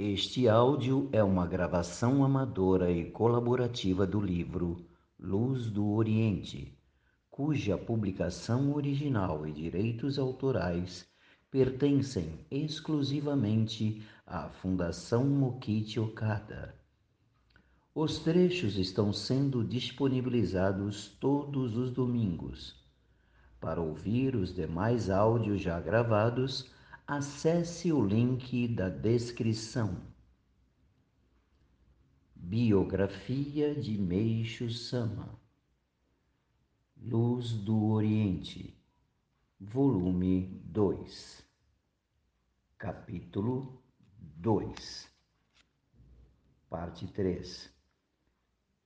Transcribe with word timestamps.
Este 0.00 0.46
áudio 0.46 1.08
é 1.10 1.24
uma 1.24 1.44
gravação 1.44 2.22
amadora 2.22 2.88
e 2.88 3.10
colaborativa 3.10 4.06
do 4.06 4.20
livro 4.20 4.86
Luz 5.18 5.68
do 5.72 5.88
Oriente, 5.88 6.78
cuja 7.28 7.76
publicação 7.76 8.72
original 8.74 9.44
e 9.44 9.50
direitos 9.50 10.16
autorais 10.16 11.04
pertencem 11.50 12.46
exclusivamente 12.48 14.00
à 14.24 14.48
Fundação 14.48 15.24
Mokichi 15.24 15.98
Okada. 15.98 16.76
Os 17.92 18.20
trechos 18.20 18.78
estão 18.78 19.12
sendo 19.12 19.64
disponibilizados 19.64 21.08
todos 21.18 21.76
os 21.76 21.90
domingos. 21.90 22.86
Para 23.58 23.80
ouvir 23.80 24.36
os 24.36 24.54
demais 24.54 25.10
áudios 25.10 25.60
já 25.60 25.80
gravados, 25.80 26.70
acesse 27.08 27.90
o 27.90 28.04
link 28.04 28.68
da 28.68 28.90
descrição. 28.90 29.98
Biografia 32.36 33.74
de 33.74 33.96
Meixo 33.96 34.68
Sama. 34.68 35.40
Luz 37.00 37.52
do 37.52 37.92
Oriente 37.92 38.76
Volume 39.58 40.60
2 40.64 41.44
Capítulo 42.76 43.80
2 44.18 45.08
Parte 46.68 47.06
3 47.06 47.70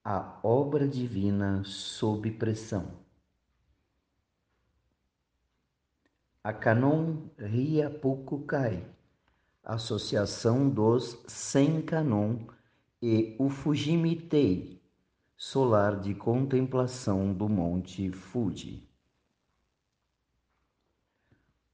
A 0.03 0.39
obra 0.43 0.87
divina 0.87 1.63
sob 1.65 2.31
pressão 2.31 3.03
a 6.45 6.51
Canon 6.51 7.29
Ryapukukai, 7.37 8.85
Associação 9.63 10.69
dos 10.69 11.17
Senkanon 11.25 12.39
e 13.01 13.33
o 13.39 13.47
Fujimitei, 13.47 14.83
solar 15.37 16.01
de 16.01 16.13
contemplação 16.13 17.33
do 17.33 17.47
Monte 17.47 18.11
Fuji. 18.11 18.85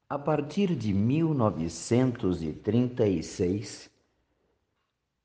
A 0.08 0.20
partir 0.20 0.75
de 0.75 0.94
1936, 0.94 3.90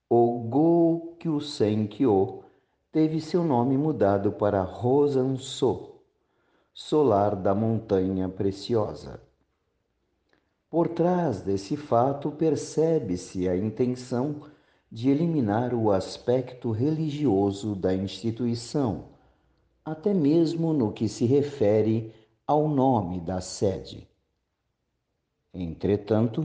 o 0.08 0.38
Gokyusenkyo 0.48 2.44
teve 2.90 3.20
seu 3.20 3.44
nome 3.44 3.76
mudado 3.76 4.32
para 4.32 4.62
Rosanso, 4.62 6.00
solar 6.72 7.36
da 7.36 7.54
Montanha 7.54 8.26
Preciosa. 8.26 9.33
Por 10.74 10.88
trás 10.88 11.40
desse 11.40 11.76
fato, 11.76 12.32
percebe-se 12.32 13.48
a 13.48 13.56
intenção 13.56 14.40
de 14.90 15.08
eliminar 15.08 15.72
o 15.72 15.92
aspecto 15.92 16.72
religioso 16.72 17.76
da 17.76 17.94
instituição, 17.94 19.04
até 19.84 20.12
mesmo 20.12 20.72
no 20.72 20.90
que 20.90 21.08
se 21.08 21.26
refere 21.26 22.12
ao 22.44 22.68
nome 22.68 23.20
da 23.20 23.40
sede. 23.40 24.08
Entretanto, 25.54 26.44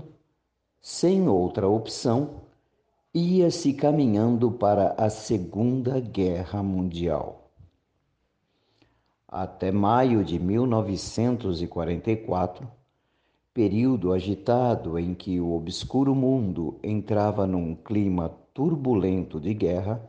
sem 0.79 1.27
outra 1.27 1.67
opção, 1.67 2.41
ia-se 3.11 3.73
caminhando 3.73 4.51
para 4.51 4.93
a 4.95 5.09
Segunda 5.09 5.99
Guerra 5.99 6.61
Mundial. 6.61 7.49
Até 9.27 9.71
maio 9.71 10.23
de 10.23 10.37
1944, 10.37 12.77
período 13.59 14.13
agitado 14.13 14.97
em 14.97 15.13
que 15.13 15.37
o 15.37 15.53
obscuro 15.53 16.15
mundo 16.15 16.79
entrava 16.81 17.45
num 17.45 17.75
clima 17.75 18.29
turbulento 18.53 19.37
de 19.37 19.53
guerra, 19.53 20.01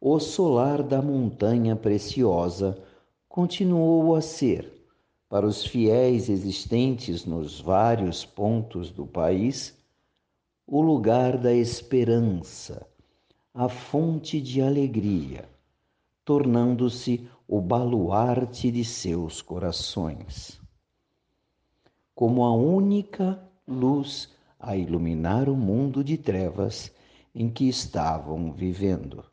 o 0.00 0.18
solar 0.18 0.82
da 0.82 1.00
montanha 1.00 1.76
preciosa 1.76 2.76
continuou 3.28 4.16
a 4.16 4.20
ser, 4.20 4.68
para 5.28 5.46
os 5.46 5.64
fiéis 5.64 6.28
existentes 6.28 7.24
nos 7.24 7.60
vários 7.60 8.24
pontos 8.26 8.90
do 8.90 9.06
país, 9.06 9.78
o 10.66 10.80
lugar 10.82 11.38
da 11.38 11.54
esperança, 11.54 12.84
a 13.54 13.68
fonte 13.68 14.40
de 14.40 14.60
alegria, 14.60 15.48
tornando-se 16.24 17.28
o 17.46 17.60
baluarte 17.60 18.72
de 18.72 18.84
seus 18.84 19.40
corações 19.40 20.60
como 22.20 22.44
a 22.44 22.52
única 22.52 23.42
luz 23.66 24.28
a 24.58 24.76
iluminar 24.76 25.48
o 25.48 25.56
mundo 25.56 26.04
de 26.04 26.18
trevas 26.18 26.92
em 27.34 27.48
que 27.48 27.66
estavam 27.66 28.52
vivendo. 28.52 29.24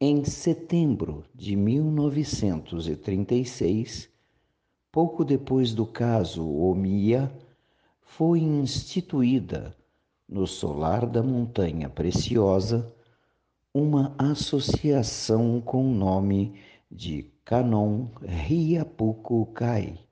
Em 0.00 0.24
setembro 0.24 1.24
de 1.32 1.54
1936, 1.54 4.10
pouco 4.90 5.24
depois 5.24 5.72
do 5.72 5.86
caso 5.86 6.44
Omiya, 6.44 7.32
foi 8.00 8.40
instituída 8.40 9.76
no 10.28 10.48
solar 10.48 11.06
da 11.06 11.22
Montanha 11.22 11.88
Preciosa 11.88 12.92
uma 13.72 14.12
associação 14.18 15.60
com 15.60 15.86
o 15.86 15.94
nome 15.94 16.58
de 16.90 17.30
Kanon 17.44 18.08
Ryapuku 18.20 19.46
Kai 19.54 20.03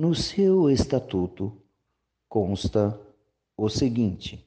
no 0.00 0.14
seu 0.14 0.70
estatuto 0.70 1.52
consta 2.26 2.98
o 3.54 3.68
seguinte: 3.68 4.42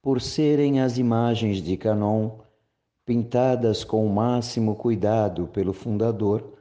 por 0.00 0.18
serem 0.18 0.80
as 0.80 0.96
imagens 0.96 1.58
de 1.58 1.76
Canon 1.76 2.38
pintadas 3.04 3.84
com 3.84 4.06
o 4.06 4.08
máximo 4.08 4.74
cuidado 4.74 5.46
pelo 5.48 5.74
fundador, 5.74 6.54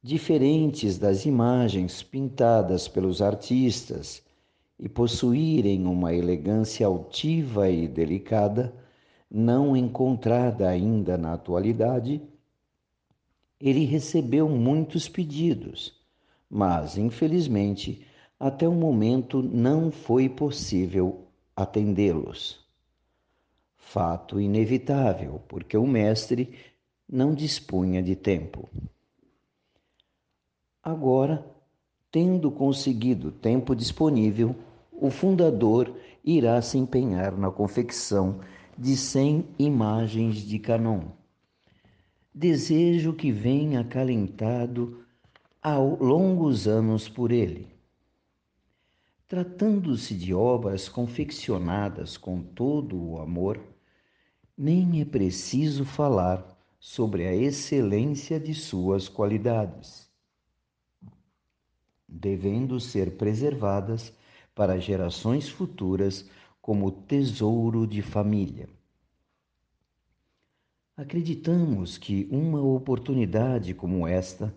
diferentes 0.00 0.96
das 0.96 1.26
imagens 1.26 2.04
pintadas 2.04 2.86
pelos 2.86 3.20
artistas 3.20 4.22
e 4.78 4.88
possuírem 4.88 5.88
uma 5.88 6.14
elegância 6.14 6.86
altiva 6.86 7.68
e 7.68 7.88
delicada, 7.88 8.72
não 9.28 9.76
encontrada 9.76 10.68
ainda 10.68 11.18
na 11.18 11.32
atualidade, 11.32 12.22
ele 13.62 13.84
recebeu 13.84 14.48
muitos 14.48 15.08
pedidos, 15.08 15.94
mas, 16.50 16.98
infelizmente, 16.98 18.04
até 18.38 18.66
o 18.66 18.72
momento 18.72 19.40
não 19.40 19.92
foi 19.92 20.28
possível 20.28 21.28
atendê-los. 21.54 22.58
Fato 23.76 24.40
inevitável, 24.40 25.40
porque 25.46 25.76
o 25.76 25.86
mestre 25.86 26.58
não 27.08 27.32
dispunha 27.32 28.02
de 28.02 28.16
tempo. 28.16 28.68
Agora, 30.82 31.46
tendo 32.10 32.50
conseguido 32.50 33.30
tempo 33.30 33.76
disponível, 33.76 34.56
o 34.90 35.08
fundador 35.08 35.94
irá 36.24 36.60
se 36.60 36.78
empenhar 36.78 37.38
na 37.38 37.50
confecção 37.50 38.40
de 38.76 38.96
cem 38.96 39.46
imagens 39.56 40.38
de 40.38 40.58
Canon 40.58 41.21
desejo 42.34 43.12
que 43.12 43.30
venha 43.30 43.80
acalentado 43.80 45.04
há 45.60 45.76
longos 45.76 46.66
anos 46.66 47.06
por 47.08 47.30
ele. 47.30 47.68
Tratando-se 49.28 50.14
de 50.14 50.32
obras 50.32 50.88
confeccionadas 50.88 52.16
com 52.16 52.42
todo 52.42 52.98
o 52.98 53.20
amor, 53.20 53.60
nem 54.56 55.00
é 55.00 55.04
preciso 55.04 55.84
falar 55.84 56.46
sobre 56.80 57.26
a 57.26 57.34
excelência 57.34 58.40
de 58.40 58.54
suas 58.54 59.08
qualidades, 59.08 60.10
devendo 62.08 62.80
ser 62.80 63.16
preservadas 63.16 64.12
para 64.54 64.78
gerações 64.78 65.48
futuras 65.48 66.28
como 66.60 66.90
tesouro 66.90 67.86
de 67.86 68.02
família. 68.02 68.68
Acreditamos 71.02 71.98
que 71.98 72.28
uma 72.30 72.62
oportunidade 72.62 73.74
como 73.74 74.06
esta 74.06 74.54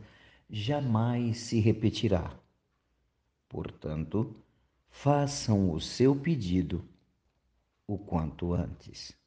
jamais 0.48 1.40
se 1.40 1.60
repetirá. 1.60 2.40
Portanto, 3.50 4.36
façam 4.88 5.72
o 5.72 5.82
seu 5.82 6.16
pedido 6.16 6.88
o 7.88 7.98
quanto 7.98 8.54
antes. 8.54 9.18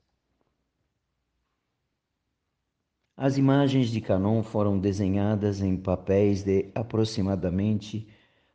As 3.16 3.36
imagens 3.36 3.88
de 3.88 4.00
Canon 4.00 4.44
foram 4.44 4.78
desenhadas 4.78 5.60
em 5.60 5.76
papéis 5.76 6.44
de 6.44 6.70
aproximadamente 6.72 8.06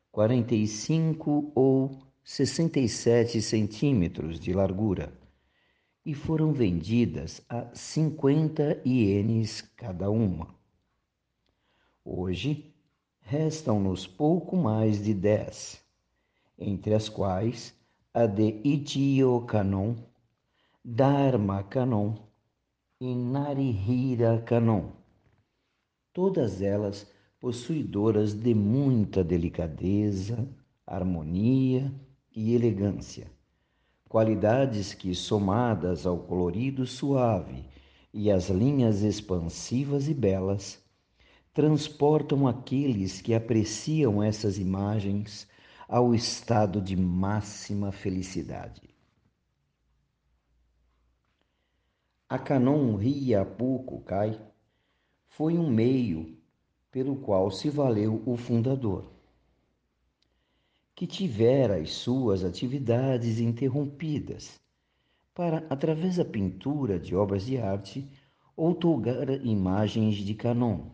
45 0.10 1.52
ou 1.54 2.02
67 2.24 3.42
centímetros 3.42 4.40
de 4.40 4.54
largura 4.54 5.22
e 6.06 6.14
foram 6.14 6.52
vendidas 6.52 7.42
a 7.48 7.74
50 7.74 8.82
ienes 8.86 9.62
cada 9.62 10.10
uma. 10.10 10.54
Hoje, 12.04 12.74
restam-nos 13.22 14.06
pouco 14.06 14.58
mais 14.58 15.02
de 15.02 15.14
dez, 15.14 15.82
entre 16.58 16.94
as 16.94 17.08
quais 17.08 17.74
a 18.14 18.26
de 18.26 18.60
Itio 18.64 19.42
Canon, 19.42 19.96
Dharma 20.84 21.64
Canon 21.64 22.16
e 23.00 23.16
Narihira 23.16 24.42
Canon, 24.42 24.92
todas 26.12 26.62
elas 26.62 27.10
possuidoras 27.40 28.34
de 28.34 28.54
muita 28.54 29.24
delicadeza, 29.24 30.48
harmonia 30.86 31.94
e 32.36 32.54
elegância, 32.54 33.32
qualidades 34.14 34.94
que, 34.94 35.16
somadas 35.16 36.06
ao 36.06 36.20
colorido 36.20 36.86
suave 36.86 37.66
e 38.14 38.30
às 38.30 38.48
linhas 38.48 39.02
expansivas 39.02 40.08
e 40.08 40.14
belas, 40.14 40.80
transportam 41.52 42.48
aqueles 42.48 43.24
que 43.24 43.34
apreciam 43.34 44.22
essas 44.22 44.60
imagens 44.60 45.48
ao 45.88 46.14
estado 46.14 46.80
de 46.80 46.96
máxima 46.96 47.92
felicidade. 47.92 48.88
A 52.30 52.38
Canon 52.38 52.96
Riapuco 52.96 54.02
Kai 54.02 54.40
foi 55.26 55.58
um 55.58 55.72
meio 55.72 56.38
pelo 56.92 57.16
qual 57.16 57.50
se 57.50 57.68
valeu 57.68 58.22
o 58.28 58.38
fundador, 58.38 59.12
que 61.04 61.08
tivera 61.08 61.82
as 61.82 61.92
suas 61.92 62.46
atividades 62.46 63.38
interrompidas 63.38 64.62
para, 65.36 65.58
através 65.70 66.16
da 66.16 66.24
pintura 66.24 66.98
de 66.98 67.14
obras 67.14 67.46
de 67.46 67.58
arte, 67.58 68.10
outorgar 68.56 69.30
imagens 69.46 70.16
de 70.16 70.34
Canon. 70.34 70.92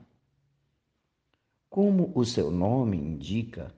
Como 1.69 2.11
o 2.15 2.25
seu 2.25 2.50
nome 2.50 2.97
indica, 2.97 3.71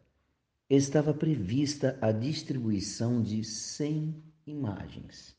estava 0.70 1.14
prevista 1.14 2.00
a 2.02 2.14
distribuição 2.14 3.22
de 3.22 3.44
100 3.44 4.16
imagens. 4.48 5.36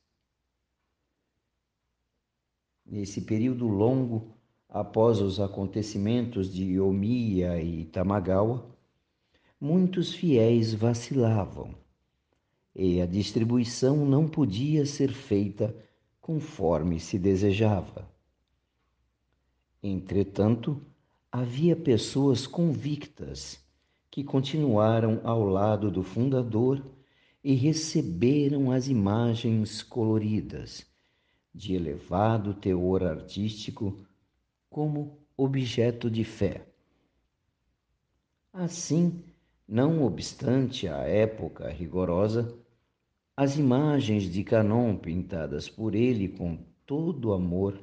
Nesse 2.84 3.22
período 3.22 3.66
longo, 3.66 4.36
após 4.68 5.22
os 5.22 5.40
acontecimentos 5.40 6.52
de 6.52 6.78
Omiya 6.78 7.62
e 7.62 7.86
Tamagawa, 7.86 8.70
muitos 9.62 10.12
fiéis 10.12 10.74
vacilavam 10.74 11.72
e 12.74 13.00
a 13.00 13.06
distribuição 13.06 14.04
não 14.04 14.26
podia 14.26 14.84
ser 14.84 15.12
feita 15.12 15.72
conforme 16.20 16.98
se 16.98 17.16
desejava. 17.16 18.10
Entretanto, 19.80 20.82
havia 21.30 21.76
pessoas 21.76 22.44
convictas 22.44 23.64
que 24.10 24.24
continuaram 24.24 25.20
ao 25.22 25.44
lado 25.44 25.92
do 25.92 26.02
fundador 26.02 26.84
e 27.44 27.54
receberam 27.54 28.72
as 28.72 28.88
imagens 28.88 29.80
coloridas, 29.80 30.84
de 31.54 31.74
elevado 31.74 32.52
teor 32.52 33.04
artístico, 33.04 34.04
como 34.68 35.20
objeto 35.36 36.10
de 36.10 36.24
fé. 36.24 36.66
Assim, 38.52 39.22
não 39.66 40.04
obstante 40.04 40.88
a 40.88 40.98
época 40.98 41.68
rigorosa, 41.68 42.54
as 43.36 43.56
imagens 43.56 44.24
de 44.24 44.44
Canon 44.44 44.96
pintadas 44.96 45.68
por 45.68 45.94
ele 45.94 46.28
com 46.28 46.58
todo 46.84 47.32
amor 47.32 47.78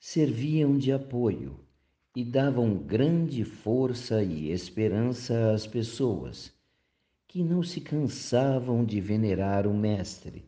serviam 0.00 0.76
de 0.76 0.90
apoio 0.90 1.60
e 2.16 2.24
davam 2.24 2.76
grande 2.76 3.44
força 3.44 4.22
e 4.22 4.50
esperança 4.50 5.52
às 5.52 5.66
pessoas 5.66 6.52
que 7.28 7.42
não 7.42 7.62
se 7.62 7.80
cansavam 7.80 8.84
de 8.84 9.00
venerar 9.00 9.66
o 9.66 9.72
Mestre, 9.72 10.44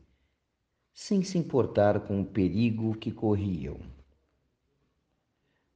sem 0.92 1.22
se 1.22 1.38
importar 1.38 2.00
com 2.00 2.20
o 2.20 2.26
perigo 2.26 2.94
que 2.96 3.10
corriam. 3.10 3.78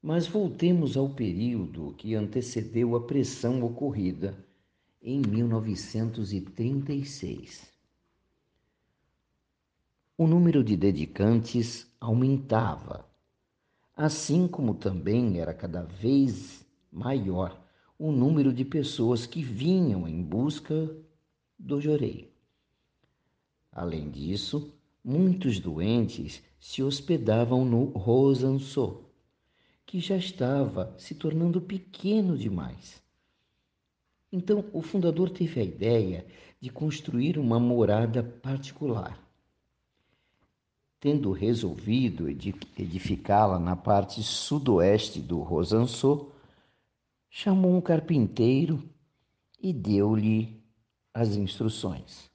Mas 0.02 0.26
voltemos 0.26 0.96
ao 0.96 1.08
período 1.08 1.94
que 1.96 2.14
antecedeu 2.14 2.94
a 2.94 3.06
pressão 3.06 3.62
ocorrida 3.62 4.47
em 5.00 5.20
1936. 5.20 7.68
O 10.16 10.26
número 10.26 10.64
de 10.64 10.76
dedicantes 10.76 11.86
aumentava 12.00 13.08
assim 13.98 14.46
como 14.46 14.76
também 14.76 15.40
era 15.40 15.52
cada 15.52 15.82
vez 15.82 16.64
maior 16.90 17.60
o 17.98 18.12
número 18.12 18.52
de 18.52 18.64
pessoas 18.64 19.26
que 19.26 19.42
vinham 19.42 20.06
em 20.06 20.22
busca 20.22 20.88
do 21.58 21.80
jorei. 21.80 22.32
Além 23.72 24.08
disso, 24.08 24.72
muitos 25.02 25.58
doentes 25.58 26.40
se 26.60 26.80
hospedavam 26.80 27.64
no 27.64 27.86
Rosançô, 27.86 29.02
que 29.84 29.98
já 29.98 30.16
estava 30.16 30.94
se 30.96 31.16
tornando 31.16 31.60
pequeno 31.60 32.38
demais. 32.38 33.02
Então, 34.30 34.64
o 34.72 34.82
fundador 34.82 35.30
teve 35.30 35.60
a 35.60 35.64
ideia 35.64 36.26
de 36.60 36.70
construir 36.70 37.38
uma 37.38 37.58
morada 37.58 38.22
particular 38.22 39.28
tendo 41.00 41.30
resolvido 41.30 42.28
edificá-la 42.28 43.58
na 43.58 43.76
parte 43.76 44.22
sudoeste 44.22 45.20
do 45.20 45.40
Rosançô, 45.40 46.32
chamou 47.30 47.76
um 47.76 47.80
carpinteiro 47.80 48.82
e 49.60 49.72
deu-lhe 49.72 50.60
as 51.14 51.36
instruções. 51.36 52.28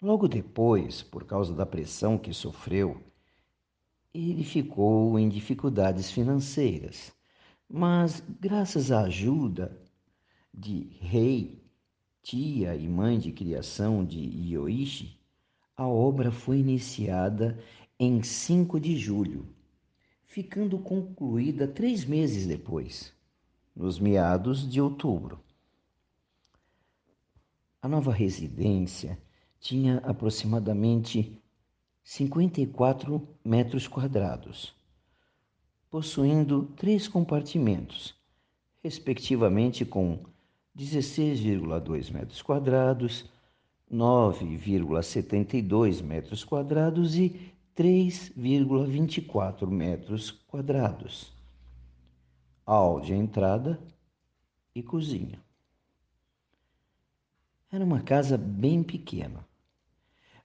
Logo 0.00 0.28
depois, 0.28 1.02
por 1.02 1.24
causa 1.24 1.54
da 1.54 1.64
pressão 1.64 2.18
que 2.18 2.32
sofreu, 2.32 3.02
ele 4.12 4.44
ficou 4.44 5.18
em 5.18 5.28
dificuldades 5.28 6.10
financeiras, 6.10 7.12
mas 7.68 8.22
graças 8.40 8.90
à 8.90 9.02
ajuda 9.02 9.78
de 10.54 10.88
rei, 11.00 11.62
tia 12.22 12.74
e 12.74 12.88
mãe 12.88 13.18
de 13.18 13.30
criação 13.30 14.04
de 14.04 14.18
Ioishi, 14.18 15.20
a 15.76 15.86
obra 15.86 16.32
foi 16.32 16.58
iniciada 16.58 17.62
em 17.98 18.22
5 18.22 18.80
de 18.80 18.96
julho, 18.96 19.46
ficando 20.24 20.78
concluída 20.78 21.68
três 21.68 22.04
meses 22.04 22.46
depois, 22.46 23.12
nos 23.76 23.98
meados 23.98 24.68
de 24.68 24.80
outubro. 24.80 25.40
A 27.80 27.88
nova 27.88 28.12
residência 28.12 29.18
tinha 29.60 29.98
aproximadamente 29.98 31.40
54 32.02 33.28
metros 33.44 33.86
quadrados, 33.86 34.74
possuindo 35.90 36.66
três 36.76 37.08
compartimentos, 37.08 38.14
respectivamente 38.82 39.84
com 39.84 40.20
16,2 40.76 42.12
metros 42.12 42.42
quadrados, 42.42 43.24
9,72 43.90 46.02
metros 46.02 46.44
quadrados 46.44 47.16
e 47.16 47.54
3,24 47.74 49.66
metros 49.66 50.30
quadrados. 50.30 51.32
Hall 52.66 53.00
de 53.00 53.14
entrada 53.14 53.80
e 54.74 54.82
cozinha. 54.82 55.40
Era 57.72 57.82
uma 57.84 58.00
casa 58.00 58.36
bem 58.36 58.82
pequena, 58.82 59.42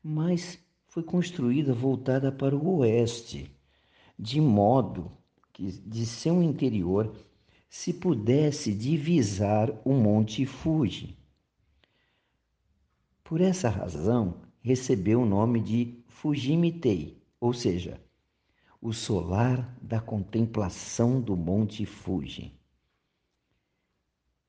mas 0.02 0.58
foi 0.88 1.04
construída 1.04 1.74
voltada 1.74 2.32
para 2.32 2.56
o 2.56 2.78
oeste, 2.78 3.52
de 4.18 4.40
modo 4.40 5.12
de 5.60 6.06
seu 6.06 6.42
interior 6.42 7.14
se 7.70 7.94
pudesse 7.94 8.74
divisar 8.74 9.70
o 9.86 9.94
Monte 9.94 10.46
Fuji 10.46 11.18
por 13.34 13.42
essa 13.42 13.68
razão, 13.68 14.36
recebeu 14.62 15.22
o 15.22 15.26
nome 15.26 15.60
de 15.60 15.98
Fujimitei, 16.08 17.18
ou 17.40 17.52
seja, 17.52 18.00
o 18.80 18.94
solar 18.94 19.76
da 19.82 20.00
contemplação 20.00 21.20
do 21.20 21.36
Monte 21.36 21.84
Fuji. 21.84 22.54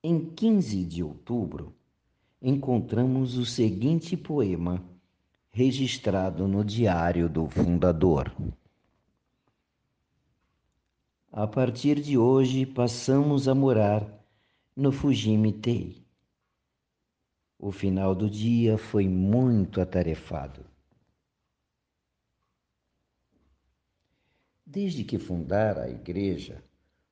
Em 0.03 0.29
15 0.29 0.85
de 0.85 1.03
outubro, 1.03 1.75
encontramos 2.43 3.39
o 3.39 3.47
seguinte 3.47 4.19
poema 4.19 4.85
registrado 5.51 6.47
no 6.47 6.63
diário 6.63 7.27
do 7.27 7.49
fundador. 7.49 8.37
A 11.37 11.49
partir 11.49 12.00
de 12.00 12.17
hoje 12.17 12.64
passamos 12.64 13.49
a 13.49 13.57
morar 13.57 14.09
no 14.76 14.93
Fujimitei. 14.93 16.07
O 17.59 17.73
final 17.73 18.14
do 18.14 18.31
dia 18.31 18.79
foi 18.79 19.09
muito 19.09 19.81
atarefado. 19.81 20.64
Desde 24.64 25.03
que 25.03 25.19
fundara 25.19 25.83
a 25.83 25.91
igreja, 25.91 26.62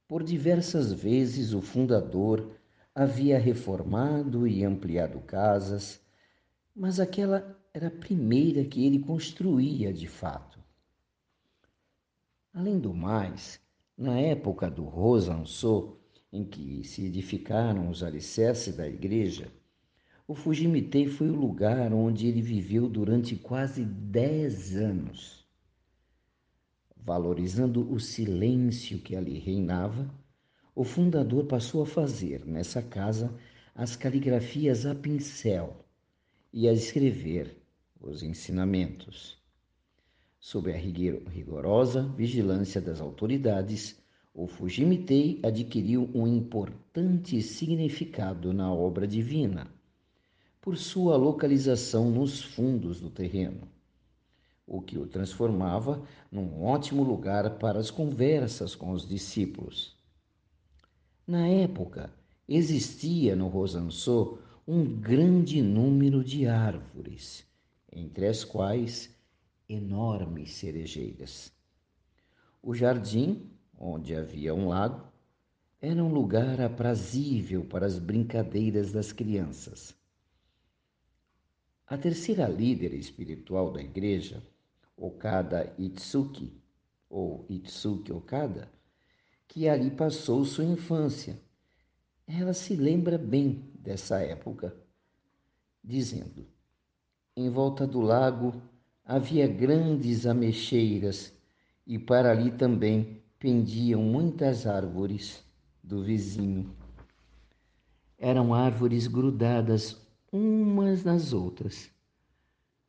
Por 0.07 0.23
diversas 0.23 0.93
vezes 0.93 1.53
o 1.55 1.61
fundador 1.61 2.55
havia 2.95 3.41
reformado 3.41 4.47
e 4.47 4.63
ampliado 4.63 5.19
casas, 5.23 6.01
mas 6.77 7.01
aquela 7.01 7.59
era 7.75 7.89
a 7.89 7.91
primeira 7.91 8.65
que 8.65 8.87
ele 8.87 9.01
construía 9.01 9.93
de 9.93 10.07
fato. 10.07 10.63
Além 12.53 12.79
do 12.79 12.93
mais, 12.93 13.62
na 13.97 14.19
época 14.19 14.71
do 14.71 14.85
Rosançô, 14.85 15.99
em 16.33 16.45
que 16.45 16.83
se 16.85 17.05
edificaram 17.05 17.91
os 17.91 18.03
alicerces 18.03 18.75
da 18.77 18.89
igreja, 18.89 19.53
o 20.27 20.35
Fujimitei 20.35 21.07
foi 21.07 21.29
o 21.29 21.35
lugar 21.37 21.93
onde 21.93 22.27
ele 22.27 22.41
viveu 22.41 22.89
durante 22.89 23.37
quase 23.37 23.85
dez 23.85 24.75
anos. 24.75 25.47
Valorizando 26.97 27.93
o 27.93 27.99
silêncio 27.99 28.99
que 28.99 29.17
ali 29.17 29.39
reinava, 29.39 30.09
o 30.75 30.85
fundador 30.85 31.45
passou 31.45 31.83
a 31.83 31.87
fazer 31.87 32.47
nessa 32.47 32.81
casa 32.81 33.37
as 33.75 33.97
caligrafias 33.97 34.87
a 34.87 34.95
pincel 34.95 35.85
e 36.53 36.69
a 36.69 36.73
escrever 36.73 37.57
os 38.01 38.23
ensinamentos. 38.23 39.42
Sob 40.45 40.73
a 40.73 40.77
rigorosa 40.77 42.03
vigilância 42.17 42.81
das 42.81 43.01
autoridades, 43.01 43.97
o 44.35 44.49
Fujimitei 44.49 45.39
adquiriu 45.41 46.11
um 46.13 46.27
importante 46.27 47.41
significado 47.41 48.53
na 48.53 48.75
obra 48.75 49.07
divina, 49.07 49.71
por 50.61 50.77
sua 50.77 51.17
localização 51.17 52.11
nos 52.11 52.43
fundos 52.43 53.01
do 53.01 53.09
terreno, 53.09 53.69
o 54.67 54.83
que 54.83 54.99
o 54.99 55.07
transformava 55.07 56.03
num 56.31 56.65
ótimo 56.65 57.05
lugar 57.05 57.59
para 57.59 57.79
as 57.79 57.93
conversas 57.93 58.75
com 58.75 58.91
os 58.91 59.09
discípulos. 59.09 59.97
Na 61.25 61.47
época, 61.47 62.13
existia 62.49 63.37
no 63.37 63.47
Rosançô 63.47 64.39
um 64.67 64.85
grande 64.85 65.63
número 65.63 66.25
de 66.25 66.49
árvores, 66.49 67.47
entre 67.93 68.27
as 68.27 68.43
quais 68.43 69.22
enormes 69.75 70.53
cerejeiras. 70.55 71.53
O 72.63 72.75
jardim 72.75 73.53
onde 73.83 74.15
havia 74.15 74.55
um 74.55 74.69
lago, 74.69 75.11
era 75.81 76.03
um 76.03 76.13
lugar 76.13 76.61
aprazível 76.61 77.65
para 77.65 77.85
as 77.85 77.99
brincadeiras 77.99 78.93
das 78.93 79.11
crianças. 79.11 79.93
A 81.89 81.99
terceira 81.99 82.47
líder 82.47 82.95
espiritual 82.95 83.73
da 83.73 83.83
igreja, 83.83 84.41
Okada 84.97 85.75
Itsuki, 85.77 86.57
ou 87.11 87.45
Itsuki 87.49 88.13
Okada, 88.13 88.71
que 89.49 89.69
ali 89.69 89.91
passou 89.91 90.45
sua 90.45 90.65
infância, 90.65 91.39
ela 92.25 92.55
se 92.55 92.77
lembra 92.77 93.19
bem 93.19 93.69
dessa 93.75 94.21
época, 94.21 94.75
dizendo: 95.83 96.47
Em 97.37 97.51
volta 97.51 97.85
do 97.85 98.01
lago 98.01 98.63
havia 99.05 99.47
grandes 99.47 100.27
ameixeiras 100.27 101.33
e 101.87 101.99
para 101.99 102.31
ali 102.31 102.51
também 102.53 103.23
pendiam 103.39 104.01
muitas 104.03 104.67
árvores 104.67 105.45
do 105.83 106.03
vizinho. 106.03 106.75
Eram 108.17 108.55
árvores 108.55 109.09
grudadas 109.09 110.01
umas 110.31 111.03
nas 111.03 111.33
outras, 111.33 111.91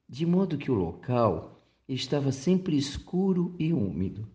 de 0.07 0.25
modo 0.25 0.57
que 0.57 0.71
o 0.71 0.75
local 0.75 1.57
estava 1.87 2.31
sempre 2.31 2.77
escuro 2.77 3.55
e 3.57 3.73
úmido. 3.73 4.27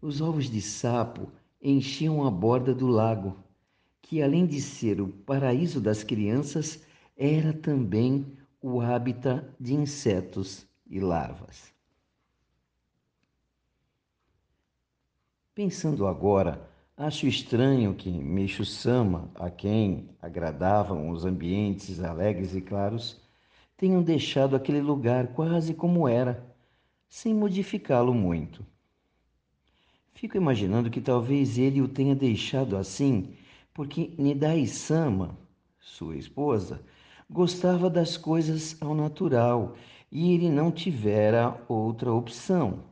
Os 0.00 0.20
ovos 0.20 0.50
de 0.50 0.60
sapo 0.60 1.30
enchiam 1.60 2.26
a 2.26 2.30
borda 2.30 2.74
do 2.74 2.88
lago, 2.88 3.36
que 4.00 4.22
além 4.22 4.46
de 4.46 4.60
ser 4.60 5.00
o 5.00 5.08
paraíso 5.08 5.80
das 5.80 6.02
crianças, 6.02 6.82
era 7.16 7.52
também 7.52 8.36
o 8.62 8.80
hábitat 8.80 9.44
de 9.58 9.74
insetos 9.74 10.66
e 10.88 11.00
larvas. 11.00 11.74
Pensando 15.54 16.06
agora, 16.06 16.66
acho 16.96 17.26
estranho 17.26 17.94
que 17.94 18.10
Meixo 18.10 18.64
Sama, 18.64 19.30
a 19.34 19.50
quem 19.50 20.08
agradavam 20.22 21.10
os 21.10 21.24
ambientes 21.24 22.00
alegres 22.00 22.54
e 22.54 22.60
claros, 22.60 23.20
tenham 23.76 24.02
deixado 24.02 24.54
aquele 24.54 24.80
lugar 24.80 25.34
quase 25.34 25.74
como 25.74 26.08
era, 26.08 26.42
sem 27.08 27.34
modificá-lo 27.34 28.14
muito. 28.14 28.64
Fico 30.14 30.36
imaginando 30.36 30.88
que 30.88 31.00
talvez 31.00 31.58
ele 31.58 31.82
o 31.82 31.88
tenha 31.88 32.14
deixado 32.14 32.76
assim 32.76 33.34
porque 33.74 34.14
Nidai 34.18 34.66
Sama, 34.66 35.36
sua 35.80 36.16
esposa, 36.16 36.80
gostava 37.32 37.88
das 37.88 38.18
coisas 38.18 38.76
ao 38.80 38.94
natural 38.94 39.74
e 40.10 40.34
ele 40.34 40.50
não 40.50 40.70
tivera 40.70 41.64
outra 41.66 42.12
opção 42.12 42.84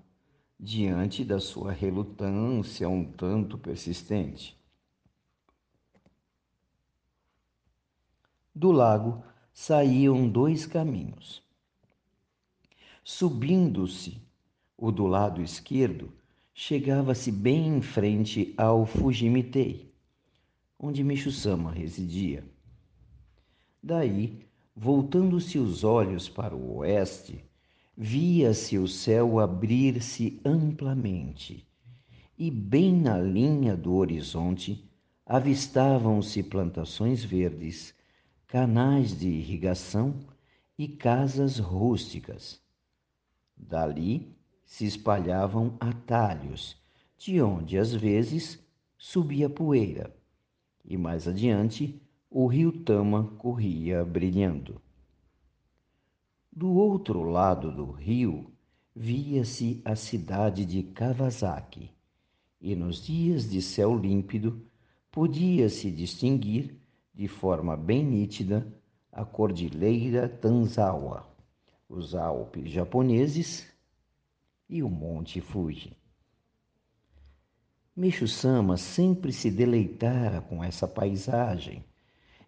diante 0.59 1.23
da 1.23 1.39
sua 1.39 1.73
relutância 1.73 2.89
um 2.89 3.05
tanto 3.05 3.59
persistente. 3.59 4.59
Do 8.55 8.73
lago 8.73 9.23
saíam 9.53 10.27
dois 10.27 10.65
caminhos. 10.65 11.43
Subindo-se, 13.05 14.23
o 14.77 14.91
do 14.91 15.07
lado 15.07 15.43
esquerdo 15.43 16.11
chegava-se 16.55 17.31
bem 17.31 17.69
em 17.69 17.83
frente 17.83 18.55
ao 18.57 18.87
Fujimitei, 18.87 19.93
onde 20.79 21.05
Micho-sama 21.05 21.71
residia. 21.71 22.45
Daí, 23.83 24.47
voltando-se 24.77 25.59
os 25.59 25.85
olhos 25.85 26.29
para 26.29 26.55
o 26.55 26.77
oeste, 26.77 27.45
via-se 27.97 28.79
o 28.79 28.87
céu 28.87 29.39
abrir-se 29.39 30.41
amplamente, 30.45 31.67
e 32.39 32.51
bem 32.51 32.95
na 32.95 33.19
linha 33.19 33.77
do 33.77 33.95
horizonte 33.95 34.89
avistavam-se 35.25 36.43
plantações 36.43 37.25
verdes, 37.25 37.95
canais 38.47 39.19
de 39.19 39.29
irrigação 39.29 40.15
e 40.77 40.89
casas 40.89 41.59
rústicas. 41.59 42.61
Dali 43.57 44.37
se 44.65 44.85
espalhavam 44.85 45.77
atalhos, 45.79 46.77
de 47.17 47.41
onde 47.41 47.79
às 47.79 47.95
vezes 47.95 48.59
subia 48.97 49.49
poeira, 49.49 50.15
e 50.85 50.97
mais 50.97 51.29
adiante 51.29 52.01
o 52.33 52.47
rio 52.47 52.71
Tama 52.71 53.25
corria 53.39 54.05
brilhando. 54.05 54.81
Do 56.53 56.71
outro 56.71 57.25
lado 57.25 57.73
do 57.73 57.91
rio 57.91 58.53
via-se 58.95 59.83
a 59.85 59.97
cidade 59.97 60.65
de 60.65 60.85
Kawasaki, 60.85 61.91
e 62.61 62.77
nos 62.77 63.05
dias 63.05 63.51
de 63.51 63.61
céu 63.61 63.97
límpido 63.97 64.65
podia-se 65.11 65.91
distinguir 65.91 66.81
de 67.13 67.27
forma 67.27 67.77
bem 67.77 68.05
nítida 68.05 68.73
a 69.11 69.25
cordilheira 69.25 70.29
Tanzawa, 70.29 71.29
os 71.89 72.15
Alpes 72.15 72.71
japoneses 72.71 73.67
e 74.69 74.85
o 74.85 74.89
Monte 74.89 75.41
Fuji. 75.41 75.97
Meishu 77.97 78.29
Sama 78.29 78.77
sempre 78.77 79.33
se 79.33 79.51
deleitara 79.51 80.41
com 80.41 80.63
essa 80.63 80.87
paisagem 80.87 81.85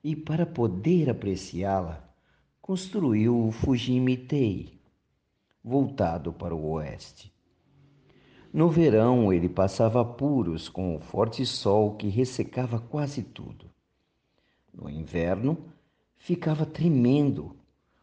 e, 0.02 0.16
para 0.16 0.44
poder 0.44 1.09
apreciá-la, 1.09 2.02
construiu 2.61 3.47
o 3.47 3.52
Fujimitei, 3.52 4.80
voltado 5.62 6.32
para 6.32 6.54
o 6.54 6.71
oeste. 6.73 7.32
No 8.52 8.68
verão, 8.68 9.32
ele 9.32 9.49
passava 9.49 10.02
apuros 10.02 10.68
com 10.68 10.94
o 10.94 11.00
forte 11.00 11.47
sol 11.47 11.97
que 11.97 12.09
ressecava 12.09 12.78
quase 12.78 13.23
tudo. 13.23 13.71
No 14.75 14.90
inverno, 14.90 15.56
ficava 16.16 16.66
tremendo 16.66 17.56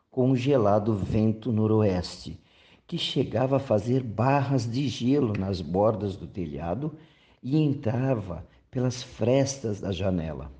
com 0.09 0.31
o 0.31 0.35
gelado 0.35 0.95
vento 0.95 1.51
noroeste, 1.51 2.39
que 2.87 2.97
chegava 2.97 3.57
a 3.57 3.59
fazer 3.59 4.01
barras 4.01 4.69
de 4.69 4.87
gelo 4.87 5.33
nas 5.37 5.61
bordas 5.61 6.15
do 6.15 6.25
telhado 6.25 6.97
e 7.43 7.57
entrava 7.57 8.47
pelas 8.71 9.03
frestas 9.03 9.79
da 9.79 9.91
janela. 9.91 10.58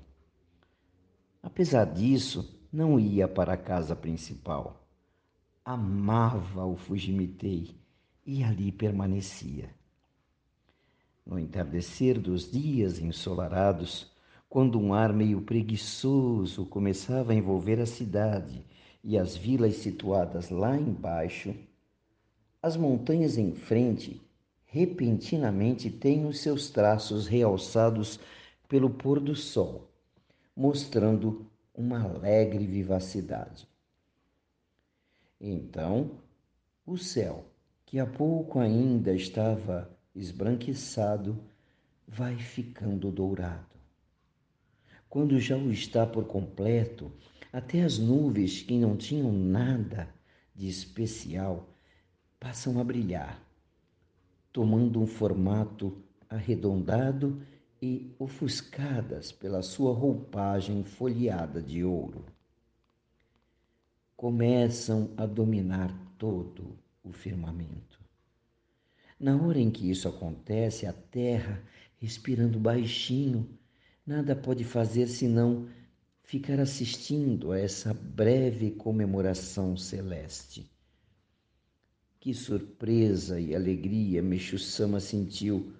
Apesar 1.42 1.86
disso, 1.86 2.58
não 2.72 3.00
ia 3.00 3.26
para 3.26 3.54
a 3.54 3.56
casa 3.56 3.96
principal. 3.96 4.86
Amava 5.64 6.64
o 6.64 6.76
Fujimitei 6.76 7.74
e 8.26 8.44
ali 8.44 8.70
permanecia. 8.70 9.70
No 11.24 11.38
entardecer 11.38 12.20
dos 12.20 12.50
dias 12.50 12.98
ensolarados, 12.98 14.10
quando 14.48 14.80
um 14.80 14.92
ar 14.92 15.12
meio 15.12 15.40
preguiçoso 15.42 16.66
começava 16.66 17.32
a 17.32 17.34
envolver 17.34 17.80
a 17.80 17.86
cidade 17.86 18.64
e 19.02 19.16
as 19.16 19.36
vilas 19.36 19.76
situadas 19.76 20.50
lá 20.50 20.76
embaixo, 20.76 21.54
as 22.62 22.76
montanhas 22.76 23.38
em 23.38 23.54
frente 23.54 24.20
repentinamente 24.66 25.90
tem 25.90 26.26
os 26.26 26.40
seus 26.40 26.70
traços 26.70 27.26
realçados 27.26 28.20
pelo 28.68 28.90
pôr 28.90 29.18
do 29.18 29.34
sol, 29.34 29.90
mostrando 30.60 31.46
uma 31.74 32.02
alegre 32.02 32.66
vivacidade. 32.66 33.66
Então, 35.40 36.18
o 36.84 36.98
céu, 36.98 37.46
que 37.86 37.98
há 37.98 38.04
pouco 38.04 38.58
ainda 38.58 39.14
estava 39.14 39.90
esbranquiçado, 40.14 41.42
vai 42.06 42.36
ficando 42.36 43.10
dourado. 43.10 43.74
Quando 45.08 45.40
já 45.40 45.56
o 45.56 45.72
está 45.72 46.06
por 46.06 46.26
completo, 46.26 47.10
até 47.50 47.80
as 47.80 47.98
nuvens 47.98 48.60
que 48.60 48.76
não 48.76 48.98
tinham 48.98 49.32
nada 49.32 50.12
de 50.54 50.68
especial 50.68 51.70
passam 52.38 52.78
a 52.78 52.84
brilhar, 52.84 53.42
tomando 54.52 55.00
um 55.00 55.06
formato 55.06 56.04
arredondado 56.28 57.40
e 57.80 58.14
ofuscadas 58.18 59.32
pela 59.32 59.62
sua 59.62 59.92
roupagem 59.92 60.84
folheada 60.84 61.62
de 61.62 61.82
ouro. 61.82 62.26
Começam 64.16 65.10
a 65.16 65.24
dominar 65.24 65.96
todo 66.18 66.78
o 67.02 67.10
firmamento. 67.10 67.98
Na 69.18 69.36
hora 69.36 69.58
em 69.58 69.70
que 69.70 69.90
isso 69.90 70.08
acontece, 70.08 70.86
a 70.86 70.92
terra, 70.92 71.62
respirando 71.98 72.58
baixinho, 72.58 73.48
nada 74.06 74.36
pode 74.36 74.64
fazer 74.64 75.06
senão 75.06 75.68
ficar 76.22 76.60
assistindo 76.60 77.52
a 77.52 77.58
essa 77.58 77.92
breve 77.94 78.70
comemoração 78.70 79.76
celeste. 79.76 80.70
Que 82.18 82.34
surpresa 82.34 83.40
e 83.40 83.54
alegria 83.54 84.22
Meixo-sama 84.22 85.00
sentiu 85.00 85.72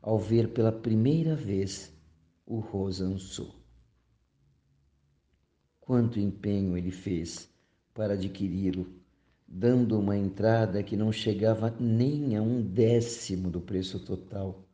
ao 0.00 0.18
ver 0.18 0.52
pela 0.52 0.72
primeira 0.72 1.34
vez 1.34 1.92
o 2.46 2.60
Rosansu. 2.60 3.54
Quanto 5.80 6.20
empenho 6.20 6.76
ele 6.76 6.90
fez 6.90 7.48
para 7.94 8.14
adquiri-lo, 8.14 8.86
dando 9.46 9.98
uma 9.98 10.16
entrada 10.16 10.82
que 10.82 10.96
não 10.96 11.10
chegava 11.10 11.74
nem 11.80 12.36
a 12.36 12.42
um 12.42 12.62
décimo 12.62 13.50
do 13.50 13.60
preço 13.60 13.98
total. 13.98 14.64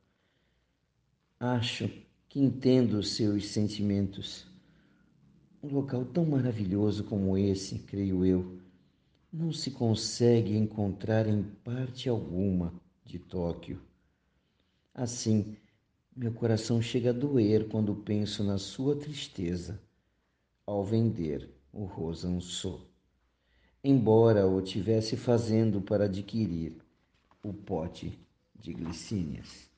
Acho 1.38 1.88
que 2.28 2.40
entendo 2.40 2.98
os 2.98 3.10
seus 3.14 3.46
sentimentos. 3.48 4.46
Um 5.62 5.68
local 5.68 6.04
tão 6.04 6.26
maravilhoso 6.26 7.04
como 7.04 7.38
esse, 7.38 7.78
creio 7.78 8.24
eu, 8.24 8.58
não 9.32 9.52
se 9.52 9.70
consegue 9.70 10.56
encontrar 10.56 11.26
em 11.26 11.42
parte 11.42 12.08
alguma 12.08 12.74
de 13.04 13.18
Tóquio. 13.18 13.80
Assim, 14.94 15.56
meu 16.14 16.32
coração 16.32 16.80
chega 16.80 17.10
a 17.10 17.12
doer 17.12 17.68
quando 17.68 17.96
penso 17.96 18.44
na 18.44 18.58
sua 18.58 18.94
tristeza 18.94 19.82
ao 20.64 20.84
vender 20.84 21.52
o 21.72 21.84
Rosançô. 21.84 22.80
Embora 23.82 24.46
o 24.46 24.62
tivesse 24.62 25.16
fazendo 25.16 25.82
para 25.82 26.04
adquirir 26.04 26.80
o 27.42 27.52
pote 27.52 28.16
de 28.54 28.72
glicínias. 28.72 29.68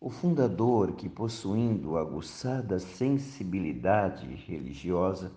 O 0.00 0.10
fundador, 0.10 0.96
que 0.96 1.08
possuindo 1.08 1.96
aguçada 1.96 2.80
sensibilidade 2.80 4.26
religiosa, 4.34 5.30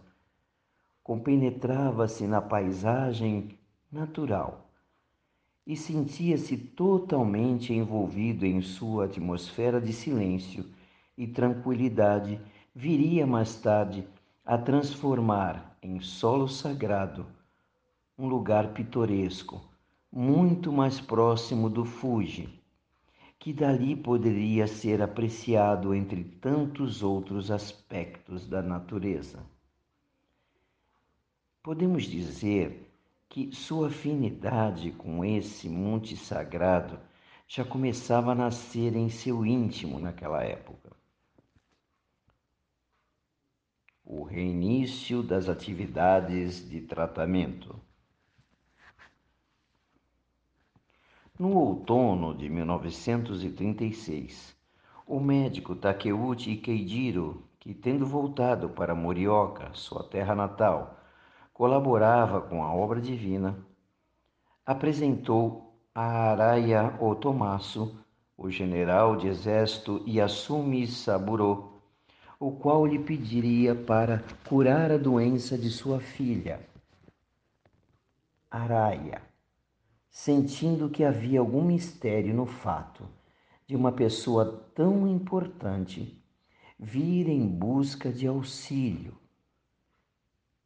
compenetrava-se 1.03 2.25
na 2.25 2.41
paisagem 2.41 3.55
natural 3.91 4.64
e 5.65 5.75
sentia-se 5.75 6.57
totalmente 6.57 7.74
envolvido 7.74 8.45
em 8.45 8.62
sua 8.62 9.05
atmosfera 9.05 9.81
de 9.81 9.91
silêncio 9.91 10.65
e 11.17 11.25
tranquilidade, 11.25 12.39
viria 12.74 13.25
mais 13.25 13.56
tarde 13.56 14.08
a 14.45 14.58
transformar 14.58 15.75
em 15.82 15.99
solo 15.99 16.47
sagrado 16.47 17.25
um 18.17 18.28
lugar 18.28 18.73
pitoresco, 18.73 19.62
muito 20.12 20.71
mais 20.71 21.01
próximo 21.01 21.69
do 21.69 21.84
Fuji, 21.84 22.47
que 23.39 23.51
dali 23.51 23.95
poderia 23.95 24.67
ser 24.67 25.01
apreciado 25.01 25.93
entre 25.93 26.23
tantos 26.23 27.04
outros 27.04 27.51
aspectos 27.51 28.47
da 28.47 28.62
natureza. 28.62 29.43
Podemos 31.62 32.04
dizer 32.04 32.85
que 33.36 33.54
sua 33.54 33.88
afinidade 33.88 34.93
com 34.93 35.26
esse 35.26 35.67
monte 35.67 36.15
sagrado 36.15 36.98
já 37.45 37.65
começava 37.65 38.32
a 38.32 38.36
nascer 38.36 38.95
em 38.95 39.10
seu 39.10 39.45
íntimo 39.45 40.00
naquela 40.00 40.41
época. 40.41 40.95
O 44.06 44.24
reinício 44.24 45.21
das 45.21 45.50
atividades 45.50 46.65
de 46.69 46.80
tratamento. 46.80 47.78
No 51.38 51.58
outono 51.58 52.34
de 52.34 52.48
1936, 52.48 54.56
o 55.06 55.19
médico 55.19 55.76
Takeuchi 55.76 56.52
Ikeijiro, 56.52 57.43
que 57.60 57.74
tendo 57.74 58.08
voltado 58.08 58.69
para 58.69 58.95
Morioka, 58.95 59.74
sua 59.74 60.06
terra 60.06 60.34
natal, 60.34 61.02
colaborava 61.56 62.41
com 62.41 62.62
a 62.62 62.74
obra 62.74 63.00
divina, 63.00 63.58
apresentou 64.65 65.80
a 65.96 66.04
Araya 66.32 66.98
Otomasu, 67.00 67.98
o 68.38 68.52
general 68.52 69.15
de 69.15 69.30
exército 69.30 70.04
Yasumi 70.06 70.86
Saburo, 70.86 71.82
o 72.38 72.52
qual 72.52 72.86
lhe 72.86 73.00
pediria 73.00 73.74
para 73.74 74.22
curar 74.50 74.91
a 74.91 74.98
doença 74.98 75.58
de 75.58 75.70
sua 75.70 76.02
filha. 76.02 76.60
Araya, 78.52 79.22
sentindo 80.10 80.89
que 80.89 81.06
havia 81.06 81.39
algum 81.39 81.63
mistério 81.63 82.34
no 82.34 82.46
fato 82.46 83.08
de 83.65 83.78
uma 83.78 83.94
pessoa 83.94 84.70
tão 84.76 85.08
importante 85.08 86.22
vir 86.78 87.30
em 87.30 87.48
busca 87.48 88.12
de 88.12 88.28
auxílio 88.28 89.18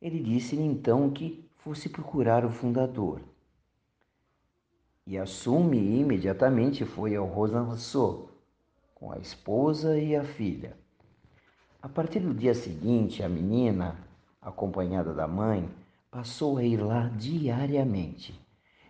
ele 0.01 0.21
disse-lhe 0.21 0.63
então 0.63 1.09
que 1.09 1.45
fosse 1.57 1.89
procurar 1.89 2.45
o 2.45 2.49
fundador. 2.49 3.21
E 5.05 5.17
Assume 5.17 5.99
imediatamente 5.99 6.85
foi 6.85 7.15
ao 7.15 7.25
Rosançô, 7.25 8.29
com 8.95 9.11
a 9.11 9.17
esposa 9.17 9.99
e 9.99 10.15
a 10.15 10.23
filha. 10.23 10.77
A 11.81 11.89
partir 11.89 12.19
do 12.19 12.33
dia 12.33 12.53
seguinte, 12.53 13.23
a 13.23 13.29
menina, 13.29 13.97
acompanhada 14.41 15.13
da 15.13 15.27
mãe, 15.27 15.69
passou 16.11 16.57
a 16.57 16.63
ir 16.63 16.77
lá 16.77 17.07
diariamente 17.09 18.39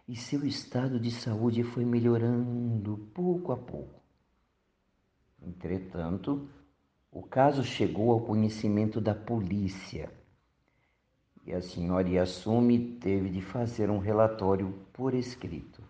e 0.07 0.15
seu 0.15 0.45
estado 0.45 0.99
de 0.99 1.11
saúde 1.11 1.63
foi 1.63 1.85
melhorando 1.85 2.97
pouco 3.13 3.51
a 3.51 3.57
pouco. 3.57 4.01
Entretanto, 5.41 6.49
o 7.11 7.23
caso 7.23 7.63
chegou 7.63 8.11
ao 8.11 8.21
conhecimento 8.21 8.99
da 8.99 9.15
polícia 9.15 10.18
e 11.49 11.53
a 11.55 11.61
senhora 11.61 12.07
Yasumi 12.07 12.77
teve 13.01 13.27
de 13.27 13.41
fazer 13.41 13.89
um 13.89 13.97
relatório 13.97 14.71
por 14.93 15.15
escrito. 15.15 15.81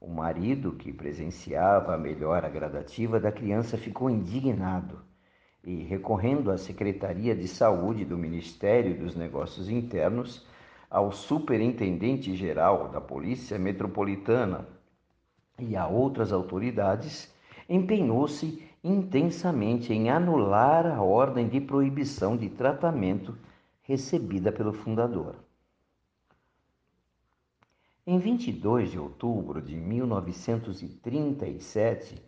O 0.00 0.08
marido, 0.08 0.72
que 0.72 0.90
presenciava 0.90 1.94
a 1.94 1.98
melhora 1.98 2.48
gradativa 2.48 3.20
da 3.20 3.30
criança, 3.30 3.76
ficou 3.76 4.08
indignado 4.08 5.02
e, 5.62 5.82
recorrendo 5.82 6.50
à 6.50 6.56
Secretaria 6.56 7.36
de 7.36 7.46
Saúde 7.46 8.02
do 8.02 8.16
Ministério 8.16 8.98
dos 8.98 9.14
Negócios 9.14 9.68
Internos, 9.68 10.46
ao 10.88 11.12
Superintendente-Geral 11.12 12.88
da 12.88 13.00
Polícia 13.00 13.58
Metropolitana 13.58 14.66
e 15.58 15.76
a 15.76 15.86
outras 15.86 16.32
autoridades, 16.32 17.30
empenhou-se 17.68 18.66
intensamente 18.82 19.92
em 19.92 20.08
anular 20.08 20.86
a 20.86 21.02
ordem 21.02 21.46
de 21.46 21.60
proibição 21.60 22.38
de 22.38 22.48
tratamento 22.48 23.36
recebida 23.90 24.52
pelo 24.52 24.72
fundador. 24.72 25.34
Em 28.06 28.20
22 28.20 28.92
de 28.92 29.00
outubro 29.00 29.60
de 29.60 29.74
1937, 29.74 32.22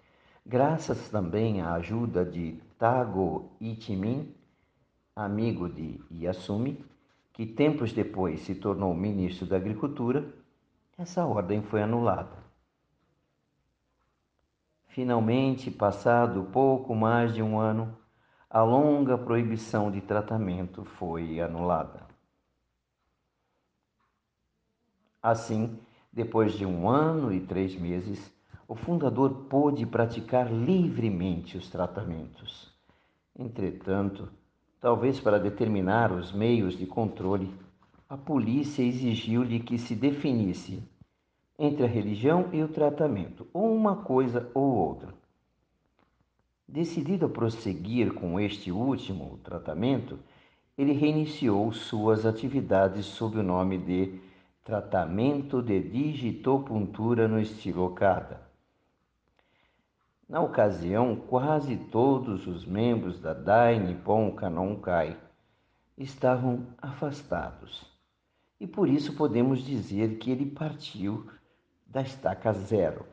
graças 0.44 1.08
também 1.08 1.60
à 1.60 1.74
ajuda 1.74 2.24
de 2.24 2.60
Tago 2.76 3.52
Ichimin, 3.60 4.34
amigo 5.14 5.68
de 5.68 6.00
Yasumi, 6.10 6.84
que 7.32 7.46
tempos 7.46 7.92
depois 7.92 8.40
se 8.40 8.56
tornou 8.56 8.92
ministro 8.92 9.46
da 9.46 9.56
Agricultura, 9.56 10.34
essa 10.98 11.24
ordem 11.24 11.62
foi 11.62 11.80
anulada. 11.80 12.42
Finalmente, 14.88 15.70
passado 15.70 16.42
pouco 16.52 16.92
mais 16.92 17.32
de 17.32 17.40
um 17.40 17.56
ano, 17.56 17.96
a 18.54 18.62
longa 18.62 19.16
proibição 19.16 19.90
de 19.90 20.02
tratamento 20.02 20.84
foi 20.84 21.40
anulada. 21.40 22.06
Assim, 25.22 25.78
Depois 26.12 26.52
de 26.52 26.66
um 26.66 26.90
ano 26.90 27.32
e 27.32 27.40
três 27.40 27.74
meses, 27.74 28.30
o 28.68 28.74
fundador 28.74 29.46
pôde 29.48 29.86
praticar 29.86 30.52
livremente 30.52 31.56
os 31.56 31.70
tratamentos. 31.70 32.70
Entretanto, 33.34 34.28
talvez 34.78 35.18
para 35.18 35.40
determinar 35.40 36.12
os 36.12 36.30
meios 36.30 36.76
de 36.76 36.84
controle, 36.84 37.50
a 38.06 38.18
polícia 38.18 38.82
exigiu-lhe 38.82 39.60
que 39.60 39.78
se 39.78 39.94
definisse 39.94 40.86
entre 41.58 41.84
a 41.84 41.88
religião 41.88 42.50
e 42.52 42.62
o 42.62 42.68
tratamento, 42.68 43.46
ou 43.54 43.74
uma 43.74 43.96
coisa 43.96 44.50
ou 44.52 44.74
outra. 44.74 45.21
Decidido 46.72 47.26
a 47.26 47.28
prosseguir 47.28 48.14
com 48.14 48.40
este 48.40 48.72
último 48.72 49.38
tratamento, 49.44 50.18
ele 50.78 50.94
reiniciou 50.94 51.70
suas 51.70 52.24
atividades 52.24 53.04
sob 53.04 53.38
o 53.38 53.42
nome 53.42 53.76
de 53.76 54.18
Tratamento 54.64 55.60
de 55.60 55.78
Digitopuntura 55.82 57.28
no 57.28 57.38
estilo 57.38 57.84
Okada. 57.84 58.40
Na 60.26 60.40
ocasião, 60.40 61.14
quase 61.14 61.76
todos 61.76 62.46
os 62.46 62.64
membros 62.64 63.20
da 63.20 63.34
Dai 63.34 63.78
Nippon 63.78 64.32
Kanon 64.32 64.76
Kai 64.76 65.18
estavam 65.98 66.68
afastados. 66.78 67.84
E 68.58 68.66
por 68.66 68.88
isso 68.88 69.14
podemos 69.14 69.62
dizer 69.62 70.16
que 70.16 70.30
ele 70.30 70.46
partiu 70.46 71.28
da 71.86 72.00
estaca 72.00 72.50
zero. 72.54 73.11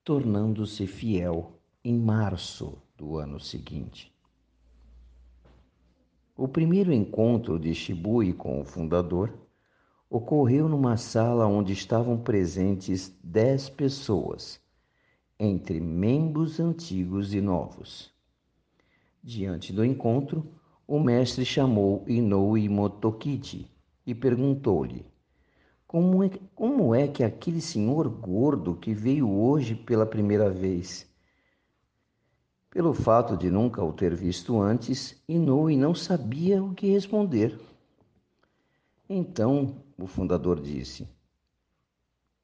tornando-se 0.03 0.87
fiel 0.87 1.59
em 1.83 1.95
março 1.95 2.81
do 2.97 3.17
ano 3.17 3.39
seguinte. 3.39 4.11
O 6.35 6.47
primeiro 6.47 6.91
encontro 6.91 7.59
de 7.59 7.75
Shibui 7.75 8.33
com 8.33 8.59
o 8.59 8.65
fundador 8.65 9.31
ocorreu 10.09 10.67
numa 10.67 10.97
sala 10.97 11.45
onde 11.45 11.71
estavam 11.71 12.17
presentes 12.17 13.15
dez 13.23 13.69
pessoas 13.69 14.59
entre 15.39 15.79
membros 15.79 16.59
antigos 16.59 17.31
e 17.31 17.41
novos. 17.41 18.11
Diante 19.23 19.71
do 19.71 19.85
encontro, 19.85 20.54
o 20.87 20.99
mestre 20.99 21.43
chamou 21.43 22.03
Inoue 22.07 22.69
Motokichi 22.69 23.67
e 24.05 24.13
perguntou-lhe: 24.13 25.05
como 25.87 26.23
é, 26.23 26.29
como 26.53 26.93
é 26.93 27.07
que 27.07 27.23
aquele 27.23 27.61
senhor 27.61 28.07
gordo 28.07 28.75
que 28.75 28.93
veio 28.93 29.29
hoje 29.29 29.75
pela 29.75 30.05
primeira 30.05 30.49
vez? 30.49 31.07
Pelo 32.69 32.93
fato 32.93 33.37
de 33.37 33.49
nunca 33.49 33.83
o 33.83 33.93
ter 33.93 34.13
visto 34.13 34.59
antes, 34.61 35.21
Inoue 35.27 35.75
não 35.77 35.95
sabia 35.95 36.61
o 36.63 36.73
que 36.73 36.91
responder. 36.91 37.59
Então 39.09 39.81
o 39.97 40.05
fundador 40.05 40.59
disse: 40.59 41.07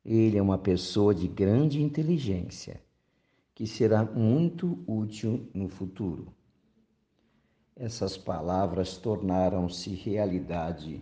ele 0.03 0.37
é 0.37 0.41
uma 0.41 0.57
pessoa 0.57 1.13
de 1.13 1.27
grande 1.27 1.81
inteligência, 1.81 2.81
que 3.53 3.67
será 3.67 4.03
muito 4.03 4.79
útil 4.87 5.47
no 5.53 5.67
futuro. 5.67 6.33
Essas 7.75 8.17
palavras 8.17 8.97
tornaram-se 8.97 9.89
realidade 9.95 11.01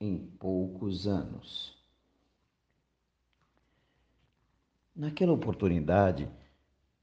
em 0.00 0.16
poucos 0.16 1.06
anos. 1.06 1.74
Naquela 4.94 5.32
oportunidade, 5.32 6.28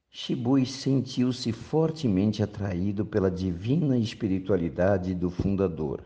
Shibui 0.10 0.66
sentiu-se 0.66 1.52
fortemente 1.52 2.44
atraído 2.44 3.06
pela 3.06 3.32
divina 3.32 3.98
espiritualidade 3.98 5.14
do 5.14 5.30
fundador 5.30 6.04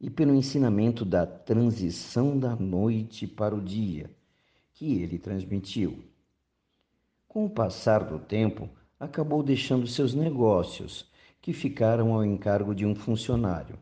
e 0.00 0.10
pelo 0.10 0.34
ensinamento 0.34 1.04
da 1.04 1.26
transição 1.26 2.38
da 2.38 2.54
noite 2.54 3.26
para 3.26 3.54
o 3.54 3.60
dia, 3.60 4.10
que 4.72 5.00
ele 5.00 5.18
transmitiu. 5.18 6.04
Com 7.26 7.46
o 7.46 7.50
passar 7.50 8.04
do 8.04 8.18
tempo, 8.18 8.68
acabou 8.98 9.42
deixando 9.42 9.86
seus 9.86 10.14
negócios, 10.14 11.10
que 11.46 11.52
ficaram 11.52 12.12
ao 12.12 12.24
encargo 12.24 12.74
de 12.74 12.84
um 12.84 12.92
funcionário, 12.92 13.78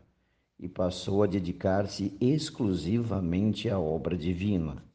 e 0.59 0.69
passou 0.69 1.23
a 1.23 1.25
dedicar-se 1.25 2.15
exclusivamente 2.21 3.67
à 3.67 3.79
obra 3.79 4.15
divina, 4.15 4.85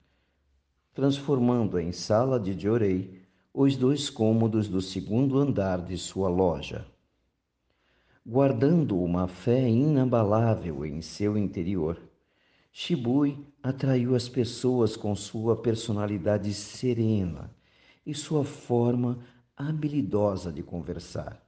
transformando 0.94 1.80
em 1.80 1.90
sala 1.90 2.38
de 2.38 2.56
Jorei 2.56 3.20
os 3.52 3.76
dois 3.76 4.08
cômodos 4.08 4.68
do 4.68 4.80
segundo 4.80 5.36
andar 5.36 5.84
de 5.84 5.98
sua 5.98 6.28
loja 6.28 6.86
guardando 8.24 8.96
uma 8.96 9.26
fé 9.26 9.68
inabalável 9.68 10.86
em 10.86 11.02
seu 11.02 11.36
interior. 11.36 12.00
Shibui 12.70 13.44
atraiu 13.60 14.14
as 14.14 14.28
pessoas 14.28 14.96
com 14.96 15.16
sua 15.16 15.56
personalidade 15.56 16.54
serena 16.54 17.50
e 18.06 18.14
sua 18.14 18.44
forma 18.44 19.18
habilidosa 19.56 20.52
de 20.52 20.62
conversar, 20.62 21.44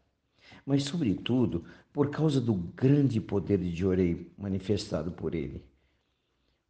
mas, 0.65 0.85
sobretudo, 0.85 1.65
por 1.93 2.11
causa 2.11 2.41
do 2.41 2.55
grande 2.55 3.21
poder 3.21 3.59
de 3.59 3.75
Jorei 3.75 4.33
manifestado 4.39 5.13
por 5.13 5.35
ele. 5.35 5.65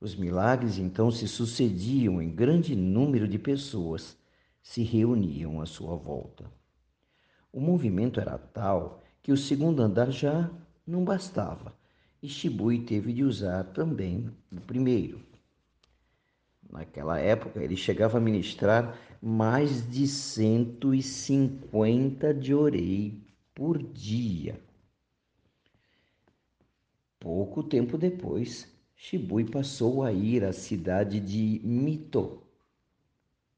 Os 0.00 0.16
milagres 0.16 0.78
então 0.78 1.10
se 1.10 1.28
sucediam 1.28 2.20
em 2.20 2.30
grande 2.30 2.74
número 2.74 3.28
de 3.28 3.38
pessoas 3.38 4.16
se 4.62 4.82
reuniam 4.82 5.60
à 5.60 5.66
sua 5.66 5.96
volta. 5.96 6.50
O 7.52 7.60
movimento 7.60 8.18
era 8.18 8.38
tal 8.38 9.02
que 9.22 9.30
o 9.30 9.36
segundo 9.36 9.82
andar 9.82 10.10
já 10.10 10.50
não 10.86 11.04
bastava 11.04 11.74
e 12.22 12.28
Shibui 12.28 12.80
teve 12.80 13.12
de 13.12 13.24
usar 13.24 13.64
também 13.64 14.30
o 14.50 14.60
primeiro. 14.60 15.20
Naquela 16.70 17.18
época, 17.18 17.62
ele 17.62 17.76
chegava 17.76 18.16
a 18.18 18.20
ministrar 18.20 18.96
mais 19.20 19.90
de 19.90 20.06
150 20.06 22.32
de 22.32 22.54
orei 22.54 23.20
por 23.54 23.82
dia. 23.82 24.58
Pouco 27.20 27.62
tempo 27.62 27.96
depois, 27.96 28.66
Shibui 28.96 29.44
passou 29.44 30.02
a 30.02 30.12
ir 30.12 30.44
à 30.44 30.52
cidade 30.52 31.20
de 31.20 31.60
Mito, 31.64 32.42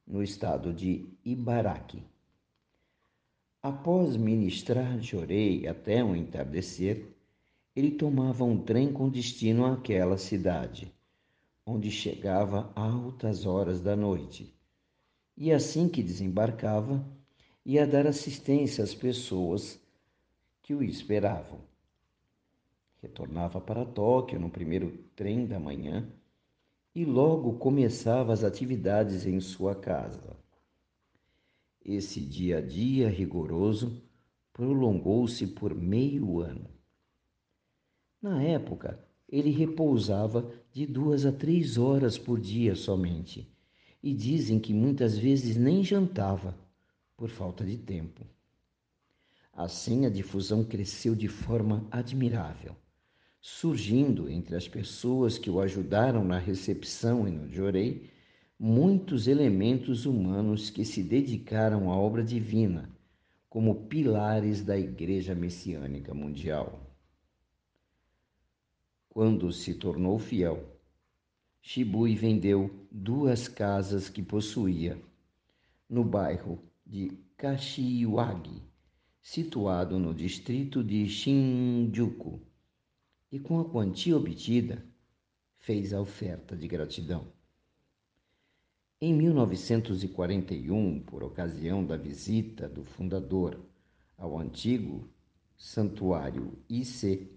no 0.06 0.22
estado 0.22 0.72
de 0.72 1.06
Ibaraki. 1.24 2.02
Após 3.62 4.16
ministrar 4.16 5.00
Jorei 5.00 5.66
até 5.66 6.04
o 6.04 6.14
entardecer, 6.14 7.06
ele 7.74 7.92
tomava 7.92 8.44
um 8.44 8.58
trem 8.58 8.92
com 8.92 9.08
destino 9.08 9.64
àquela 9.64 10.18
cidade, 10.18 10.92
onde 11.64 11.90
chegava 11.90 12.70
altas 12.76 13.46
horas 13.46 13.80
da 13.80 13.96
noite. 13.96 14.54
E 15.36 15.50
assim 15.50 15.88
que 15.88 16.02
desembarcava, 16.02 17.04
ia 17.64 17.86
dar 17.86 18.06
assistência 18.06 18.84
às 18.84 18.94
pessoas 18.94 19.80
que 20.64 20.74
o 20.74 20.82
esperavam. 20.82 21.60
Retornava 23.02 23.60
para 23.60 23.84
Tóquio 23.84 24.40
no 24.40 24.48
primeiro 24.48 24.96
trem 25.14 25.46
da 25.46 25.60
manhã 25.60 26.10
e 26.94 27.04
logo 27.04 27.58
começava 27.58 28.32
as 28.32 28.42
atividades 28.42 29.26
em 29.26 29.38
sua 29.40 29.74
casa. 29.74 30.34
Esse 31.84 32.18
dia 32.18 32.58
a 32.58 32.60
dia 32.62 33.10
rigoroso 33.10 34.02
prolongou-se 34.54 35.46
por 35.48 35.74
meio 35.74 36.40
ano. 36.40 36.66
Na 38.22 38.42
época, 38.42 38.98
ele 39.28 39.50
repousava 39.50 40.50
de 40.72 40.86
duas 40.86 41.26
a 41.26 41.32
três 41.32 41.76
horas 41.76 42.16
por 42.16 42.40
dia 42.40 42.74
somente, 42.74 43.52
e 44.02 44.14
dizem 44.14 44.58
que 44.58 44.72
muitas 44.72 45.18
vezes 45.18 45.58
nem 45.58 45.84
jantava, 45.84 46.56
por 47.18 47.28
falta 47.28 47.66
de 47.66 47.76
tempo. 47.76 48.24
Assim, 49.56 50.04
a 50.04 50.10
difusão 50.10 50.64
cresceu 50.64 51.14
de 51.14 51.28
forma 51.28 51.86
admirável, 51.90 52.74
surgindo 53.40 54.28
entre 54.28 54.56
as 54.56 54.66
pessoas 54.66 55.38
que 55.38 55.48
o 55.48 55.60
ajudaram 55.60 56.24
na 56.24 56.38
recepção 56.38 57.28
e 57.28 57.30
no 57.30 57.48
jorei 57.48 58.10
muitos 58.58 59.28
elementos 59.28 60.06
humanos 60.06 60.70
que 60.70 60.84
se 60.84 61.02
dedicaram 61.02 61.90
à 61.90 61.96
obra 61.96 62.24
divina 62.24 62.90
como 63.48 63.86
pilares 63.86 64.62
da 64.62 64.76
Igreja 64.76 65.34
Messiânica 65.34 66.12
Mundial. 66.12 66.80
Quando 69.08 69.52
se 69.52 69.74
tornou 69.74 70.18
fiel, 70.18 70.64
Shibui 71.62 72.16
vendeu 72.16 72.88
duas 72.90 73.46
casas 73.46 74.08
que 74.08 74.22
possuía 74.22 75.00
no 75.88 76.02
bairro 76.02 76.58
de 76.84 77.16
Kashiwagi, 77.36 78.60
situado 79.24 79.98
no 79.98 80.12
distrito 80.12 80.84
de 80.84 81.08
Shinjuku, 81.08 82.42
e 83.32 83.40
com 83.40 83.58
a 83.58 83.64
quantia 83.64 84.14
obtida, 84.14 84.84
fez 85.56 85.94
a 85.94 86.00
oferta 86.00 86.54
de 86.54 86.68
gratidão. 86.68 87.32
Em 89.00 89.14
1941, 89.14 91.00
por 91.00 91.24
ocasião 91.24 91.82
da 91.86 91.96
visita 91.96 92.68
do 92.68 92.84
fundador 92.84 93.58
ao 94.18 94.38
antigo 94.38 95.08
santuário 95.56 96.58
IC 96.68 97.32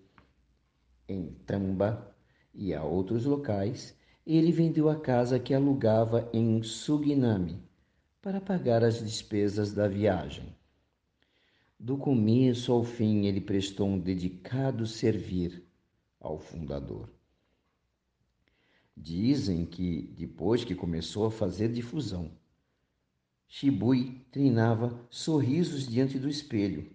em 1.07 1.31
Tamba 1.45 2.13
e 2.53 2.73
a 2.73 2.83
outros 2.83 3.23
locais, 3.23 3.97
ele 4.25 4.51
vendeu 4.51 4.89
a 4.89 4.99
casa 4.99 5.39
que 5.39 5.53
alugava 5.53 6.29
em 6.33 6.61
Suginami 6.61 7.63
para 8.21 8.41
pagar 8.41 8.83
as 8.83 9.01
despesas 9.01 9.71
da 9.71 9.87
viagem. 9.87 10.56
Do 11.79 11.95
começo 11.95 12.71
ao 12.71 12.83
fim, 12.83 13.25
ele 13.25 13.39
prestou 13.39 13.87
um 13.87 13.99
dedicado 13.99 14.87
servir 14.87 15.63
ao 16.19 16.39
fundador. 16.39 17.07
Dizem 18.95 19.63
que, 19.63 20.01
depois 20.17 20.63
que 20.63 20.73
começou 20.73 21.27
a 21.27 21.31
fazer 21.31 21.71
difusão, 21.71 22.31
Shibui 23.47 24.25
treinava 24.31 24.99
sorrisos 25.09 25.87
diante 25.87 26.17
do 26.17 26.27
espelho 26.27 26.89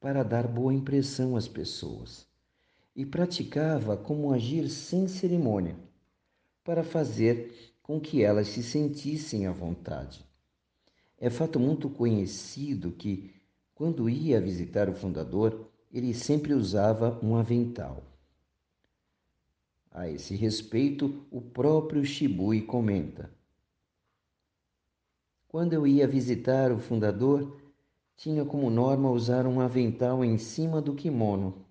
para 0.00 0.24
dar 0.24 0.48
boa 0.48 0.74
impressão 0.74 1.36
às 1.36 1.46
pessoas 1.46 2.26
e 2.94 3.06
praticava 3.06 3.96
como 3.96 4.32
agir 4.32 4.68
sem 4.68 5.06
cerimônia 5.06 5.76
para 6.64 6.82
fazer 6.82 7.76
com 7.82 8.00
que 8.00 8.22
elas 8.22 8.48
se 8.48 8.64
sentissem 8.64 9.46
à 9.46 9.52
vontade. 9.52 10.26
É 11.16 11.30
fato 11.30 11.58
muito 11.58 11.88
conhecido 11.88 12.92
que, 12.92 13.37
quando 13.78 14.10
ia 14.10 14.40
visitar 14.40 14.88
o 14.88 14.92
fundador, 14.92 15.70
ele 15.92 16.12
sempre 16.12 16.52
usava 16.52 17.16
um 17.22 17.36
avental. 17.36 18.02
A 19.88 20.08
esse 20.08 20.34
respeito, 20.34 21.24
o 21.30 21.40
próprio 21.40 22.04
Shibui 22.04 22.62
comenta: 22.62 23.30
Quando 25.46 25.74
eu 25.74 25.86
ia 25.86 26.08
visitar 26.08 26.72
o 26.72 26.80
fundador, 26.80 27.56
tinha 28.16 28.44
como 28.44 28.68
norma 28.68 29.12
usar 29.12 29.46
um 29.46 29.60
avental 29.60 30.24
em 30.24 30.38
cima 30.38 30.82
do 30.82 30.92
kimono. 30.92 31.64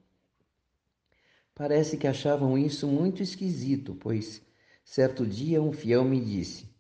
Parece 1.54 1.98
que 1.98 2.08
achavam 2.08 2.58
isso 2.58 2.88
muito 2.88 3.22
esquisito, 3.22 3.94
pois 3.96 4.42
certo 4.82 5.26
dia 5.26 5.62
um 5.62 5.74
fiel 5.74 6.06
me 6.06 6.22
disse: 6.22 6.74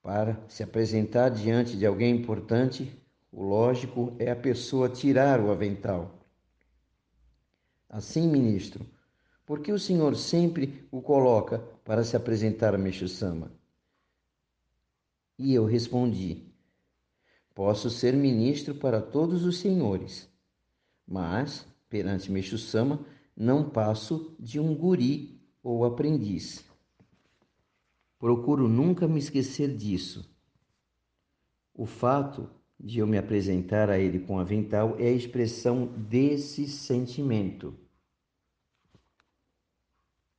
Para 0.00 0.40
se 0.46 0.62
apresentar 0.62 1.30
diante 1.30 1.76
de 1.76 1.84
alguém 1.84 2.14
importante, 2.14 2.96
o 3.36 3.42
lógico 3.42 4.16
é 4.18 4.30
a 4.30 4.34
pessoa 4.34 4.88
tirar 4.88 5.42
o 5.42 5.50
avental. 5.50 6.26
Assim, 7.86 8.26
ministro, 8.26 8.86
por 9.44 9.60
que 9.60 9.70
o 9.70 9.78
Senhor 9.78 10.16
sempre 10.16 10.88
o 10.90 11.02
coloca 11.02 11.58
para 11.84 12.02
se 12.02 12.16
apresentar 12.16 12.74
a 12.74 12.78
Meixo-sama? 12.78 13.52
E 15.38 15.52
eu 15.52 15.66
respondi: 15.66 16.50
Posso 17.54 17.90
ser 17.90 18.14
ministro 18.14 18.74
para 18.74 19.02
todos 19.02 19.44
os 19.44 19.58
senhores, 19.58 20.26
mas, 21.06 21.68
perante 21.90 22.32
Meixo-sama, 22.32 23.04
não 23.36 23.68
passo 23.68 24.34
de 24.40 24.58
um 24.58 24.74
guri 24.74 25.38
ou 25.62 25.84
aprendiz. 25.84 26.64
Procuro 28.18 28.66
nunca 28.66 29.06
me 29.06 29.18
esquecer 29.18 29.76
disso. 29.76 30.26
O 31.74 31.84
fato 31.84 32.55
de 32.78 32.98
eu 32.98 33.06
me 33.06 33.18
apresentar 33.18 33.90
a 33.90 33.98
ele 33.98 34.20
com 34.20 34.38
avental 34.38 34.96
é 34.98 35.08
a 35.08 35.12
expressão 35.12 35.86
desse 35.86 36.68
sentimento 36.68 37.74